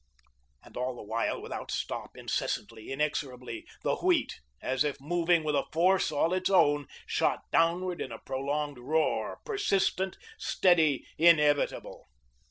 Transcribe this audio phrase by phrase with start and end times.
[0.63, 5.67] And all the while without stop, incessantly, inexorably, the wheat, as if moving with a
[5.71, 12.07] force all its own, shot downward in a prolonged roar, persistent, steady, inevitable.